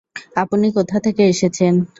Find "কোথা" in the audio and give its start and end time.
0.77-0.97